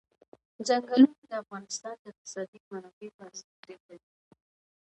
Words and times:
ځنګلونه 0.67 1.19
د 1.29 1.31
افغانستان 1.43 1.95
د 1.99 2.03
اقتصادي 2.11 2.57
منابعو 2.69 3.21
ارزښت 3.25 3.59
زیاتوي. 3.67 3.99